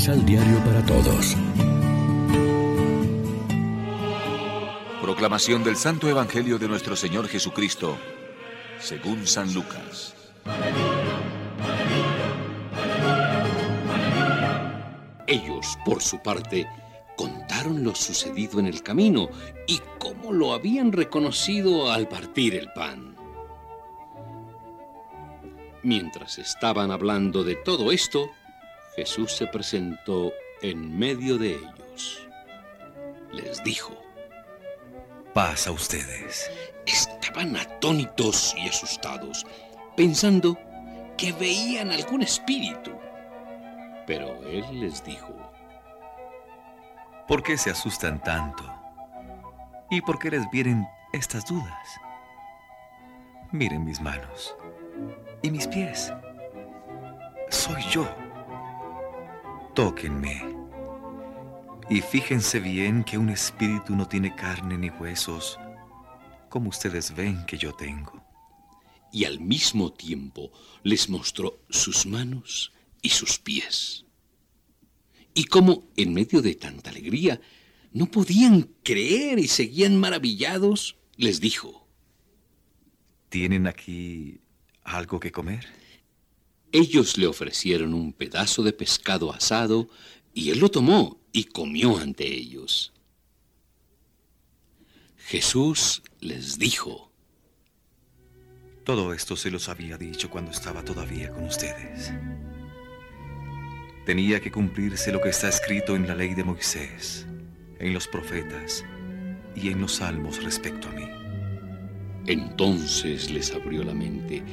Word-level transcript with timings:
Misal 0.00 0.24
Diario 0.24 0.64
para 0.64 0.82
Todos. 0.86 1.36
Proclamación 5.02 5.62
del 5.62 5.76
Santo 5.76 6.08
Evangelio 6.08 6.58
de 6.58 6.68
nuestro 6.68 6.96
Señor 6.96 7.28
Jesucristo, 7.28 7.98
según 8.78 9.26
San 9.26 9.52
Lucas. 9.52 10.14
Ellos, 15.26 15.76
por 15.84 16.00
su 16.00 16.18
parte, 16.22 16.66
contaron 17.14 17.84
lo 17.84 17.94
sucedido 17.94 18.58
en 18.58 18.68
el 18.68 18.82
camino 18.82 19.28
y 19.66 19.82
cómo 19.98 20.32
lo 20.32 20.54
habían 20.54 20.92
reconocido 20.92 21.92
al 21.92 22.08
partir 22.08 22.54
el 22.54 22.72
pan. 22.72 23.16
Mientras 25.82 26.38
estaban 26.38 26.90
hablando 26.90 27.44
de 27.44 27.56
todo 27.56 27.92
esto, 27.92 28.30
Jesús 29.00 29.32
se 29.32 29.46
presentó 29.46 30.30
en 30.60 30.98
medio 30.98 31.38
de 31.38 31.54
ellos. 31.54 32.28
Les 33.32 33.64
dijo, 33.64 33.94
Paz 35.32 35.66
a 35.66 35.70
ustedes. 35.70 36.50
Estaban 36.84 37.56
atónitos 37.56 38.54
y 38.58 38.68
asustados, 38.68 39.46
pensando 39.96 40.58
que 41.16 41.32
veían 41.32 41.90
algún 41.90 42.20
espíritu. 42.20 42.92
Pero 44.06 44.38
él 44.46 44.66
les 44.80 45.02
dijo, 45.02 45.34
¿Por 47.26 47.42
qué 47.42 47.56
se 47.56 47.70
asustan 47.70 48.22
tanto? 48.22 48.70
¿Y 49.88 50.02
por 50.02 50.18
qué 50.18 50.30
les 50.30 50.50
vienen 50.50 50.86
estas 51.14 51.46
dudas? 51.46 51.88
Miren 53.50 53.82
mis 53.82 53.98
manos 53.98 54.54
y 55.40 55.50
mis 55.50 55.66
pies. 55.66 56.12
Soy 57.48 57.82
yo. 57.84 58.06
Tóquenme. 59.74 60.42
Y 61.88 62.00
fíjense 62.00 62.58
bien 62.58 63.04
que 63.04 63.16
un 63.18 63.30
espíritu 63.30 63.94
no 63.94 64.06
tiene 64.06 64.34
carne 64.34 64.76
ni 64.76 64.90
huesos, 64.90 65.58
como 66.48 66.70
ustedes 66.70 67.14
ven 67.14 67.46
que 67.46 67.56
yo 67.56 67.72
tengo. 67.72 68.20
Y 69.12 69.24
al 69.24 69.38
mismo 69.38 69.92
tiempo 69.92 70.50
les 70.82 71.08
mostró 71.08 71.60
sus 71.68 72.04
manos 72.04 72.72
y 73.00 73.10
sus 73.10 73.38
pies. 73.38 74.04
Y 75.34 75.44
como 75.44 75.88
en 75.96 76.14
medio 76.14 76.42
de 76.42 76.56
tanta 76.56 76.90
alegría 76.90 77.40
no 77.92 78.06
podían 78.06 78.70
creer 78.82 79.38
y 79.38 79.46
seguían 79.46 79.96
maravillados, 79.96 80.96
les 81.16 81.40
dijo, 81.40 81.86
¿Tienen 83.28 83.68
aquí 83.68 84.40
algo 84.82 85.20
que 85.20 85.30
comer? 85.30 85.66
Ellos 86.72 87.18
le 87.18 87.26
ofrecieron 87.26 87.94
un 87.94 88.12
pedazo 88.12 88.62
de 88.62 88.72
pescado 88.72 89.32
asado 89.32 89.88
y 90.32 90.50
él 90.50 90.60
lo 90.60 90.70
tomó 90.70 91.20
y 91.32 91.44
comió 91.44 91.98
ante 91.98 92.26
ellos. 92.26 92.92
Jesús 95.16 96.02
les 96.20 96.58
dijo, 96.58 97.10
Todo 98.84 99.12
esto 99.12 99.36
se 99.36 99.50
los 99.50 99.68
había 99.68 99.96
dicho 99.98 100.30
cuando 100.30 100.50
estaba 100.50 100.84
todavía 100.84 101.30
con 101.30 101.44
ustedes. 101.44 102.12
Tenía 104.06 104.40
que 104.40 104.50
cumplirse 104.50 105.12
lo 105.12 105.20
que 105.20 105.28
está 105.28 105.48
escrito 105.48 105.94
en 105.94 106.06
la 106.06 106.14
ley 106.14 106.34
de 106.34 106.44
Moisés, 106.44 107.26
en 107.78 107.92
los 107.92 108.08
profetas 108.08 108.84
y 109.54 109.70
en 109.70 109.80
los 109.80 109.96
salmos 109.96 110.42
respecto 110.42 110.88
a 110.88 110.92
mí. 110.92 111.19
Entonces 112.30 113.28
les 113.28 113.52
abrió 113.52 113.82
la 113.82 113.92
mente 113.92 114.44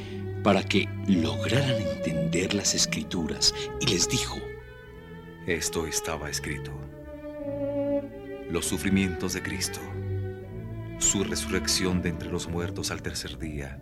para 0.44 0.64
que 0.64 0.89
lograran 1.08 1.75
entender 1.75 2.56
las 2.56 2.73
escrituras 2.73 3.53
y 3.80 3.86
les 3.86 4.09
dijo, 4.09 4.39
Esto 5.45 5.86
estaba 5.86 6.27
escrito. 6.27 6.71
Los 8.49 8.66
sufrimientos 8.66 9.33
de 9.33 9.43
Cristo, 9.43 9.80
su 10.98 11.23
resurrección 11.23 12.02
de 12.02 12.10
entre 12.10 12.32
los 12.32 12.48
muertos 12.48 12.89
al 12.89 13.04
tercer 13.04 13.37
día, 13.37 13.80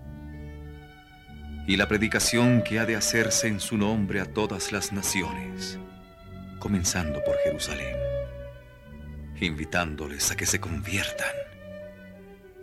y 1.66 1.78
la 1.78 1.88
predicación 1.88 2.64
que 2.64 2.80
ha 2.80 2.86
de 2.86 2.98
hacerse 2.98 3.48
en 3.48 3.62
su 3.62 3.78
nombre 3.78 4.20
a 4.20 4.26
todas 4.26 4.74
las 4.74 4.92
naciones, 4.92 5.80
comenzando 6.60 7.24
por 7.24 7.38
Jerusalén, 7.46 7.96
invitándoles 9.40 10.32
a 10.32 10.36
que 10.36 10.46
se 10.46 10.60
conviertan 10.60 11.55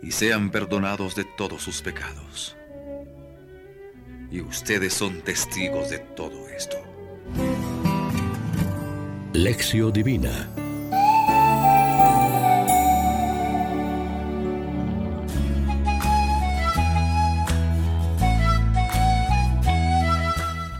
y 0.03 0.11
sean 0.11 0.51
perdonados 0.51 1.15
de 1.15 1.23
todos 1.23 1.61
sus 1.61 1.81
pecados. 1.81 2.55
Y 4.29 4.41
ustedes 4.41 4.93
son 4.93 5.21
testigos 5.21 5.89
de 5.89 5.99
todo 5.99 6.47
esto. 6.49 6.77
Lección 9.33 9.91
Divina 9.93 10.49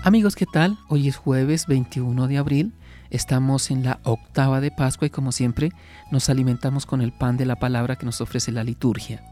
Amigos, 0.06 0.36
¿qué 0.36 0.46
tal? 0.46 0.78
Hoy 0.90 1.08
es 1.08 1.16
jueves 1.16 1.66
21 1.66 2.28
de 2.28 2.38
abril. 2.38 2.74
Estamos 3.14 3.70
en 3.70 3.84
la 3.84 4.00
octava 4.02 4.60
de 4.60 4.72
Pascua 4.72 5.06
y 5.06 5.12
como 5.12 5.32
siempre 5.32 5.72
nos 6.10 6.32
alimentamos 6.32 6.88
con 6.88 7.00
el 7.00 7.12
pan 7.12 7.38
de 7.38 7.46
la 7.46 7.56
palabra 7.56 7.96
que 7.96 8.08
nos 8.08 8.22
ofrece 8.22 8.52
la 8.52 8.64
liturgia. 8.64 9.24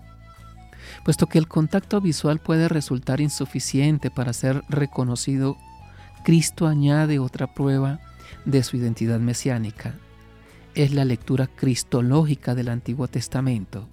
Puesto 1.03 1.25
que 1.25 1.39
el 1.39 1.47
contacto 1.47 1.99
visual 1.99 2.37
puede 2.37 2.69
resultar 2.69 3.21
insuficiente 3.21 4.11
para 4.11 4.33
ser 4.33 4.63
reconocido, 4.69 5.57
Cristo 6.23 6.67
añade 6.67 7.17
otra 7.17 7.55
prueba 7.55 7.99
de 8.45 8.61
su 8.61 8.77
identidad 8.77 9.19
mesiánica. 9.19 9.95
Es 10.75 10.93
la 10.93 11.03
lectura 11.03 11.47
cristológica 11.47 12.53
del 12.53 12.69
Antiguo 12.69 13.07
Testamento. 13.07 13.89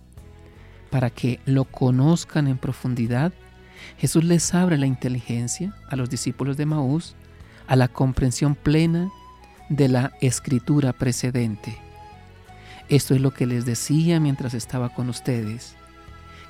Para 0.91 1.09
que 1.09 1.41
lo 1.47 1.65
conozcan 1.65 2.47
en 2.47 2.59
profundidad, 2.59 3.33
Jesús 3.97 4.23
les 4.23 4.55
abre 4.55 4.77
la 4.77 4.87
inteligencia 4.87 5.75
a 5.89 5.97
los 5.97 6.11
discípulos 6.11 6.59
de 6.59 6.67
Maús 6.67 7.17
a 7.67 7.75
la 7.75 7.89
comprensión 7.89 8.55
plena 8.55 9.11
de 9.69 9.89
la 9.89 10.13
escritura 10.21 10.93
precedente. 10.93 11.79
Esto 12.89 13.15
es 13.15 13.21
lo 13.21 13.33
que 13.33 13.47
les 13.47 13.67
decía 13.67 14.19
mientras 14.19 14.55
estaba 14.55 14.95
con 14.95 15.09
ustedes, 15.09 15.77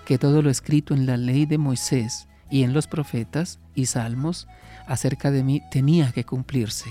que 0.05 0.19
todo 0.19 0.41
lo 0.41 0.51
escrito 0.51 0.95
en 0.95 1.07
la 1.07 1.17
ley 1.17 1.47
de 1.47 1.59
Moisés 1.59 2.29
y 2.51 2.63
en 2.63 2.73
los 2.73 2.87
profetas 2.87 3.59
y 3.75 3.87
salmos 3.87 4.47
acerca 4.87 5.31
de 5.31 5.43
mí 5.43 5.63
tenía 5.71 6.13
que 6.13 6.25
cumplirse. 6.25 6.91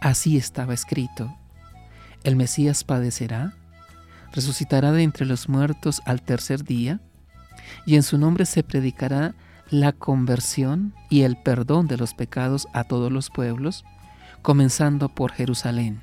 Así 0.00 0.36
estaba 0.36 0.74
escrito. 0.74 1.36
El 2.24 2.36
Mesías 2.36 2.84
padecerá, 2.84 3.54
resucitará 4.32 4.92
de 4.92 5.02
entre 5.02 5.26
los 5.26 5.48
muertos 5.48 6.00
al 6.06 6.22
tercer 6.22 6.64
día, 6.64 7.00
y 7.86 7.96
en 7.96 8.02
su 8.02 8.18
nombre 8.18 8.46
se 8.46 8.62
predicará 8.62 9.34
la 9.70 9.92
conversión 9.92 10.94
y 11.10 11.22
el 11.22 11.36
perdón 11.36 11.86
de 11.86 11.96
los 11.96 12.14
pecados 12.14 12.66
a 12.72 12.84
todos 12.84 13.12
los 13.12 13.30
pueblos, 13.30 13.84
comenzando 14.42 15.08
por 15.08 15.32
Jerusalén. 15.32 16.00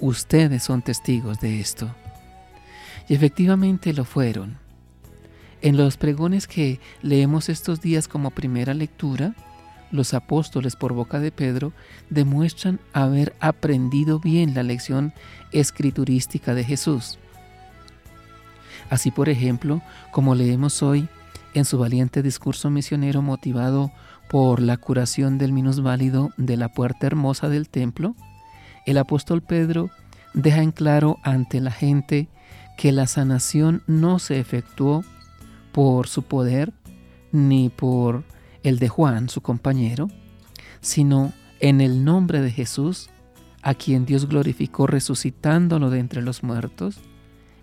Ustedes 0.00 0.62
son 0.62 0.82
testigos 0.82 1.40
de 1.40 1.60
esto. 1.60 1.94
Y 3.08 3.14
efectivamente 3.14 3.92
lo 3.92 4.04
fueron. 4.04 4.58
En 5.60 5.76
los 5.76 5.96
pregones 5.96 6.46
que 6.46 6.80
leemos 7.02 7.48
estos 7.48 7.80
días 7.80 8.06
como 8.06 8.30
primera 8.30 8.74
lectura, 8.74 9.34
los 9.90 10.14
apóstoles 10.14 10.76
por 10.76 10.92
boca 10.92 11.18
de 11.18 11.32
Pedro 11.32 11.72
demuestran 12.10 12.78
haber 12.92 13.34
aprendido 13.40 14.20
bien 14.20 14.54
la 14.54 14.62
lección 14.62 15.12
escriturística 15.50 16.54
de 16.54 16.64
Jesús. 16.64 17.18
Así, 18.90 19.10
por 19.10 19.28
ejemplo, 19.28 19.82
como 20.12 20.34
leemos 20.34 20.82
hoy 20.82 21.08
en 21.54 21.64
su 21.64 21.78
valiente 21.78 22.22
discurso 22.22 22.70
misionero 22.70 23.22
motivado 23.22 23.90
por 24.28 24.60
la 24.60 24.76
curación 24.76 25.38
del 25.38 25.52
minusválido 25.52 26.30
de 26.36 26.56
la 26.56 26.68
puerta 26.68 27.06
hermosa 27.06 27.48
del 27.48 27.68
templo, 27.68 28.14
el 28.86 28.98
apóstol 28.98 29.42
Pedro 29.42 29.90
deja 30.34 30.62
en 30.62 30.72
claro 30.72 31.18
ante 31.22 31.60
la 31.60 31.70
gente 31.70 32.28
que 32.76 32.92
la 32.92 33.06
sanación 33.06 33.82
no 33.86 34.18
se 34.18 34.38
efectuó 34.38 35.04
por 35.72 36.06
su 36.08 36.22
poder 36.22 36.72
ni 37.32 37.68
por 37.68 38.24
el 38.62 38.78
de 38.78 38.88
Juan, 38.88 39.28
su 39.28 39.40
compañero, 39.40 40.08
sino 40.80 41.32
en 41.60 41.80
el 41.80 42.04
nombre 42.04 42.40
de 42.40 42.50
Jesús, 42.50 43.10
a 43.62 43.74
quien 43.74 44.06
Dios 44.06 44.28
glorificó 44.28 44.86
resucitándolo 44.86 45.90
de 45.90 45.98
entre 45.98 46.22
los 46.22 46.42
muertos, 46.42 47.00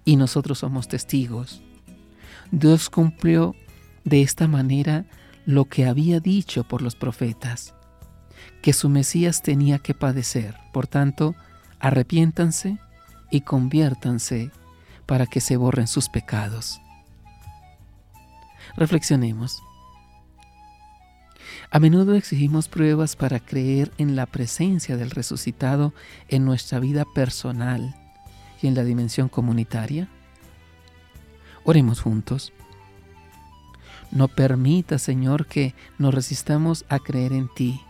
y 0.04 0.18
nosotros 0.18 0.60
somos 0.60 0.88
testigos. 0.88 1.64
Dios 2.52 2.90
cumplió 2.90 3.56
de 4.06 4.22
esta 4.22 4.48
manera 4.48 5.06
lo 5.46 5.66
que 5.66 5.86
había 5.86 6.20
dicho 6.20 6.64
por 6.64 6.82
los 6.82 6.96
profetas, 6.96 7.74
que 8.62 8.72
su 8.72 8.88
Mesías 8.88 9.42
tenía 9.42 9.80
que 9.80 9.94
padecer. 9.94 10.56
Por 10.72 10.88
tanto, 10.88 11.36
arrepiéntanse 11.80 12.78
y 13.30 13.42
conviértanse 13.42 14.52
para 15.06 15.26
que 15.26 15.42
se 15.42 15.58
borren 15.58 15.88
sus 15.88 16.10
pecados. 16.10 16.80
Reflexionemos. 18.78 19.62
A 21.72 21.80
menudo 21.80 22.16
exigimos 22.16 22.68
pruebas 22.68 23.16
para 23.16 23.40
creer 23.40 23.92
en 23.98 24.16
la 24.16 24.26
presencia 24.26 24.98
del 24.98 25.12
resucitado 25.12 25.94
en 26.28 26.46
nuestra 26.46 26.80
vida 26.80 27.06
personal 27.14 27.96
y 28.62 28.68
en 28.68 28.76
la 28.76 28.84
dimensión 28.84 29.30
comunitaria. 29.30 30.10
Oremos 31.64 32.02
juntos. 32.02 32.54
No 34.12 34.28
permita, 34.28 34.98
Señor, 34.98 35.46
que 35.48 35.74
nos 35.98 36.14
resistamos 36.14 36.86
a 36.90 37.00
creer 37.00 37.34
en 37.34 37.50
ti. 37.54 37.82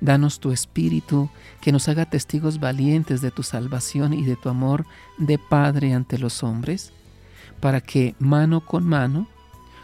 Danos 0.00 0.38
tu 0.38 0.52
espíritu 0.52 1.28
que 1.60 1.72
nos 1.72 1.88
haga 1.88 2.04
testigos 2.06 2.60
valientes 2.60 3.20
de 3.20 3.30
tu 3.30 3.42
salvación 3.42 4.12
y 4.12 4.24
de 4.24 4.36
tu 4.36 4.48
amor 4.48 4.86
de 5.18 5.38
Padre 5.38 5.92
ante 5.92 6.18
los 6.18 6.42
hombres, 6.42 6.92
para 7.60 7.80
que 7.80 8.14
mano 8.20 8.64
con 8.64 8.86
mano 8.86 9.26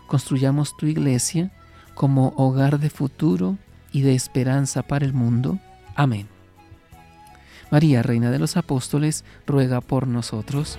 construyamos 0.07 0.77
tu 0.77 0.87
iglesia 0.87 1.51
como 1.95 2.33
hogar 2.37 2.79
de 2.79 2.91
futuro 2.91 3.59
y 3.93 4.03
de 4.03 4.15
esperanza 4.15 4.83
para 4.83 5.05
el 5.05 5.13
mundo. 5.13 5.59
Amén. 5.97 6.29
María, 7.71 8.03
Reina 8.03 8.31
de 8.31 8.39
los 8.39 8.57
Apóstoles, 8.57 9.25
ruega 9.47 9.81
por 9.81 10.07
nosotros. 10.07 10.79